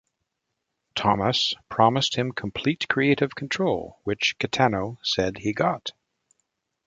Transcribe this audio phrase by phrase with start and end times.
[0.95, 5.91] Thomas promised him complete creative control, which Kitano said he got.